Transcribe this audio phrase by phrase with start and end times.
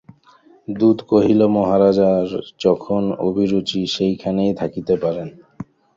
[0.67, 2.27] দূত কহিল, মহারাজের
[2.59, 5.27] যেখানে অভিরুচি সেইখানেই থাকিতে পারেন।